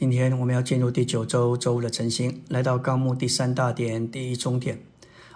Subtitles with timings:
[0.00, 4.82] 今天我们要进入第九周周五的晨星，来到纲目第三大点第一中点。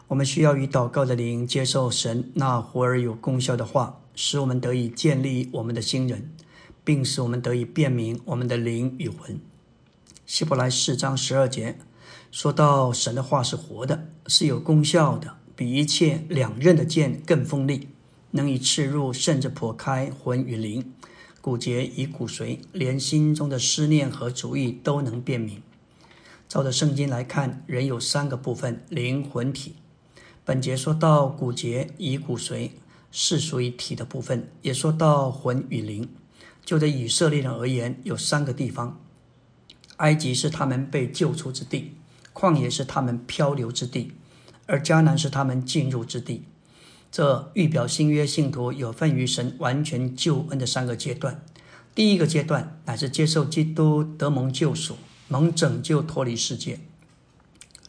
[0.09, 6.31] 我们需要以祷告的灵接受神那活而有功效的话，使我们得以建立我们的新人，
[6.83, 9.39] 并使我们得以辨明我们的灵与魂。
[10.25, 11.77] 希伯来四章十二节
[12.31, 17.89] 说到，神的话是活的，是有功效的，比一切两刃的剑更锋利，
[18.31, 20.91] 能以刺入，甚至破开魂与灵。
[21.45, 25.61] 骨节与骨髓，连心中的思念和主意都能辨明。
[26.49, 29.75] 照着圣经来看，人有三个部分：灵魂体。
[30.43, 32.71] 本节说到骨节与骨髓
[33.13, 36.09] 是属于体的部分，也说到魂与灵。
[36.65, 38.99] 就对以色列人而言，有三个地方：
[39.97, 41.93] 埃及是他们被救出之地，
[42.33, 44.13] 旷野是他们漂流之地，
[44.65, 46.45] 而迦南是他们进入之地。
[47.15, 51.45] 这预表新约信徒有份于神完全救恩的三个阶段。
[51.95, 54.97] 第一个阶段乃是接受基督得蒙救赎，
[55.29, 56.81] 蒙拯救脱离世界。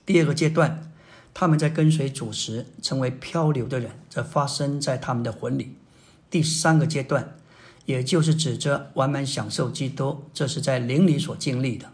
[0.05, 0.91] 第二个阶段，
[1.33, 5.73] 他们在跟随主时成为漂流的人，这发生在他们的魂里。
[6.30, 7.35] 第三个阶段，
[7.88, 11.91] 也就是指着完满享受基督，这是在灵里所经历的。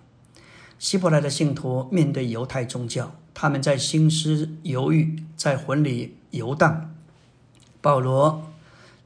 [0.77, 6.89] 希伯来的信徒面对犹太宗教，他们在心思犹豫，在魂里游荡。
[7.81, 8.51] 保罗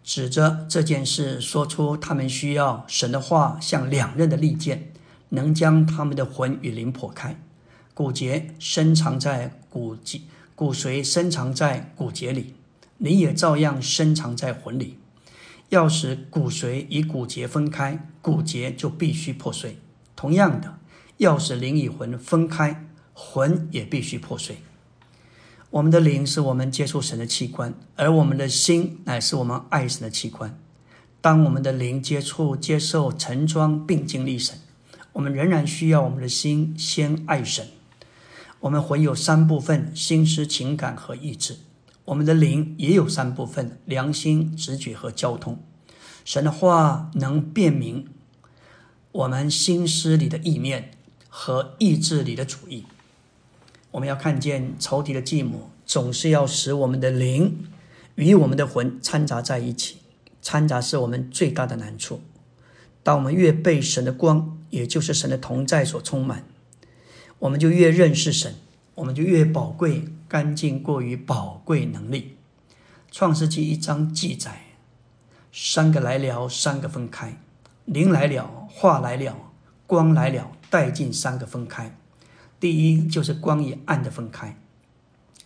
[0.03, 4.91] 指着这件事说出，他们需要神的话像两刃的利剑，
[5.29, 7.39] 能将他们的魂与灵破开。
[7.93, 10.19] 骨节深藏在骨节，
[10.53, 12.53] 骨髓深藏在骨节里，
[12.97, 14.99] 灵也照样深藏在魂里。
[15.69, 19.79] 要使骨髓与骨节分开，骨节就必须破碎。
[20.15, 20.77] 同样的，
[21.17, 24.57] 要使灵与魂分开，魂也必须破碎。
[25.75, 30.57] 我们的灵是我们接触神的器官，而我们的心乃是我们爱神的器官。
[31.19, 34.57] 当我们的灵接触、接受、盛装并经历神，
[35.11, 37.67] 我们仍然需要我们的心先爱神。
[38.61, 41.57] 我们魂有三部分：心思、情感和意志。
[42.05, 45.61] 我们的灵也有三部分：良心、直觉和交通。
[46.23, 48.07] 神的话能辨明
[49.11, 50.91] 我们心思里的意念
[51.27, 52.85] 和意志里的主意。
[53.95, 57.65] 我们要看见仇敌的计谋，总是要使我们的灵
[58.15, 59.99] 与我们的魂掺杂在一起。
[60.41, 62.19] 掺杂是我们最大的难处。
[63.03, 66.43] 当我们越被神的光，也就是神的同在所充满，
[67.39, 68.55] 我们就越认识神，
[68.95, 72.35] 我们就越宝贵、干净过于宝贵能力。
[73.09, 74.63] 创世纪一章记载：
[75.53, 77.37] 三个来了，三个分开；
[77.85, 79.37] 灵来了，话来了，
[79.87, 81.95] 光来了，带进三个分开。
[82.59, 84.57] 第一就是光与暗的分开，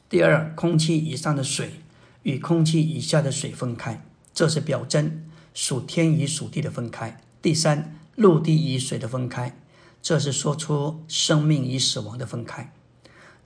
[0.08, 1.82] 第二，空气以上的水
[2.24, 7.20] 与空气以下的水分开，这是表征属天与属地的分开。
[7.42, 9.58] 第三，陆地与水的分开，
[10.02, 12.72] 这是说出生命与死亡的分开。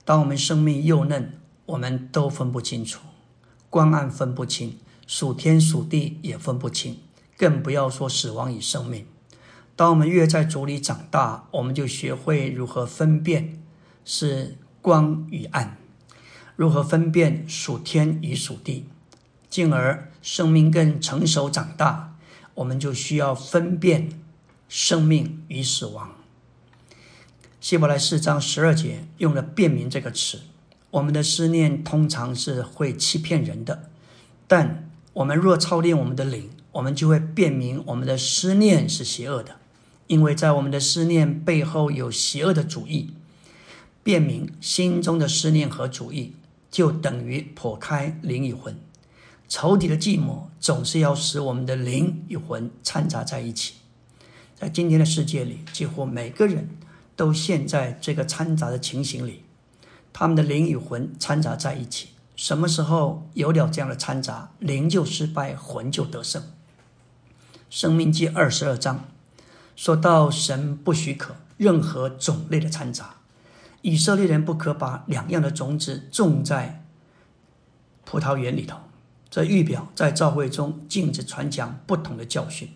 [0.04, 3.00] 当我们生命幼嫩，我们都分不清楚，
[3.70, 6.98] 光暗分不清，属天属地也分不清，
[7.38, 9.06] 更不要说死亡与生命。
[9.76, 13.60] 当我们越在主里长大，我们就学会如何分辨
[14.04, 15.76] 是光与暗，
[16.54, 18.86] 如何分辨属天与属地，
[19.50, 22.16] 进而生命更成熟长大，
[22.54, 24.10] 我们就需要分辨
[24.68, 26.12] 生命与死亡。
[27.60, 30.42] 希伯来四章十二节用了“辨明”这个词。
[30.90, 33.90] 我们的思念通常是会欺骗人的，
[34.46, 39.56] 但我们若操练我们的灵，我们就会辨明我们的思念是邪恶的。
[40.14, 43.14] 因为在我们的思念背后有邪恶的主意，
[44.04, 46.36] 辨明心中的思念和主意，
[46.70, 48.78] 就等于破开灵与魂。
[49.48, 53.74] 仇敌的寂寞总是要使我们的灵与魂掺杂在一起。
[54.54, 56.68] 在今天的世界里，几乎每个人
[57.16, 59.42] 都陷在这个掺杂的情形里，
[60.12, 62.10] 他们的灵与魂掺杂在一起。
[62.36, 66.40] 什么时候有了这样的掺杂，灵就失败，魂就得胜。
[67.68, 69.08] 生命记二十二章。
[69.76, 73.16] 说到神不许可任何种类的掺杂，
[73.82, 76.84] 以色列人不可把两样的种子种在
[78.04, 78.78] 葡萄园里头。
[79.30, 82.68] 这预表在教会中禁止传讲不同的教训。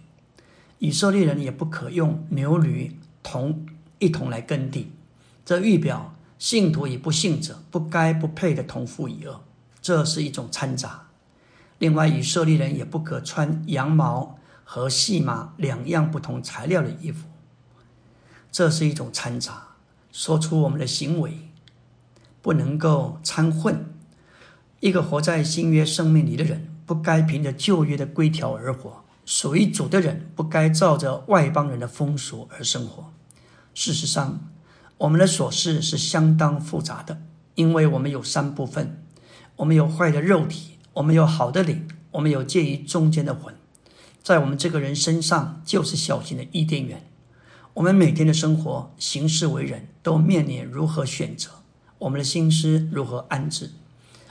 [0.79, 3.67] 以色列人也不可用牛驴同
[3.99, 4.93] 一同来耕地。
[5.45, 9.43] 这预表信徒与不信者不该不配的同父一恶。
[9.81, 11.07] 这是一种掺杂。
[11.79, 14.38] 另外，以色列人也不可穿羊毛。
[14.71, 17.27] 和细麻两样不同材料的衣服，
[18.53, 19.69] 这是一种掺杂，
[20.13, 21.49] 说出我们的行为
[22.43, 23.87] 不能够掺混。
[24.81, 33.11] 一个活在新约生命里的人，不该凭着旧约的规条而活；属于主的人，不该照着外邦人的风俗而生活。
[33.73, 34.39] 事实上，
[34.99, 37.23] 我们的琐事是相当复杂的，
[37.55, 39.03] 因为我们有三部分：
[39.57, 43.58] 我们有坏的肉体，我们有好的灵，我们有介于中间的魂。
[44.29, 47.03] 在我们这个人身上，就是小型的伊甸园。
[47.73, 51.49] 我们每天的生活、行事为人，都面临如何选择，
[52.01, 53.71] 我们的心思如何安置。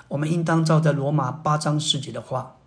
[0.10, 2.58] 我们应当照着罗马八章十节的话，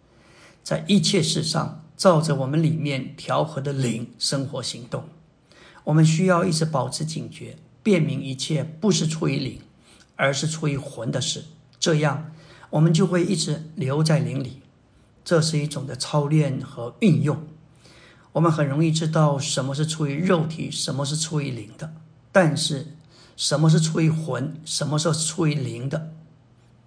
[0.65, 5.05] 在一切事上，照着我们里面调和的灵生活行动。
[5.85, 9.61] 我们需要一直保持警觉，辨明一切不是出于灵，
[10.17, 11.45] 而是出于魂的事。
[11.79, 12.33] 这样，
[12.71, 14.60] 我们就会一直留在灵里。
[15.31, 17.47] 这是一种的操练和运用。
[18.33, 21.95] 我们很容易知道什么是出于肉体，什么是出于灵的。
[22.33, 22.97] 但是，
[23.37, 26.11] 什么是出于魂，什么是出于灵的？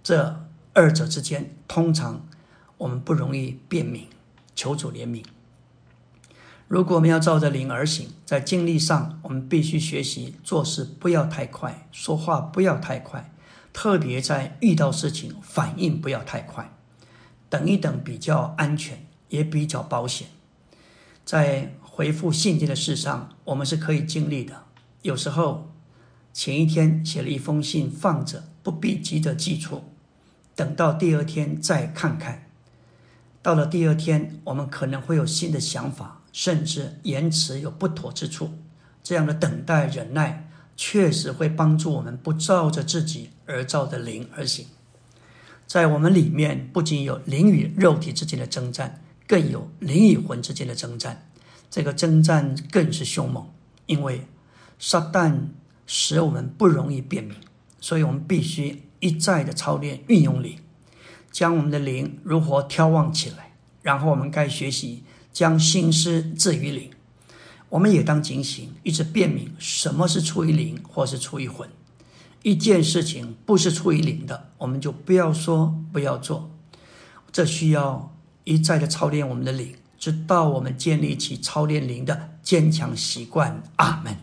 [0.02, 0.44] 这
[0.74, 2.26] 二者之间，通常
[2.76, 4.08] 我们不容易辨明。
[4.54, 5.24] 求主怜悯。
[6.68, 13.32] 如果我们要照着灵而行，在经历上，我们必须学习做事不要太快，说话不要太快，
[13.72, 16.70] 特别在遇到事情反应不要太快。
[17.48, 20.28] 等一等比较安全，也比较保险。
[21.24, 24.64] 在回复信件的事上，我们是可以经历的。
[25.02, 25.70] 有时候
[26.32, 29.84] 前一天写了一封信放着，不必急着寄出，
[30.54, 32.50] 等到第二天再看看。
[33.40, 38.50] 到了第二天，我们可能会有新的想法，甚至言辞有不妥之处。
[39.02, 44.66] 这样的等待忍耐，确实会帮助我们不照着自己而照着灵而行。
[45.66, 51.28] 在我们里面，不仅有灵与肉体之间的征战，更有灵与魂之间的征战。
[51.70, 53.48] 这个征战更是凶猛，
[53.86, 54.26] 因为
[54.78, 55.48] 撒旦
[55.86, 57.36] 使我们不容易辨明，
[57.80, 60.58] 所以我们必须一再的操练运用灵，
[61.32, 63.54] 将我们的灵如何眺望起来。
[63.82, 65.02] 然后我们该学习
[65.32, 66.90] 将心思置于灵。
[67.70, 71.68] 我们也当警醒，一直辨明什么是出于灵，或是出于魂。
[72.44, 76.50] 一件事情不是出于灵的，我们就不要说，不要做。
[77.32, 78.14] 这需要
[78.44, 83.62] 一再的操练我们的灵，直到我们建立起操练灵的坚强习惯。
[83.76, 84.14] 阿门。